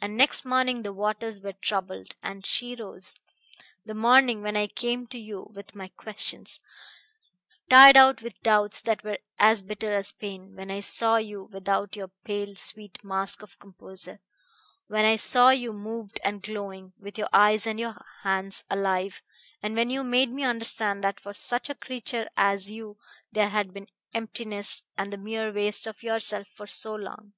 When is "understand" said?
20.44-21.02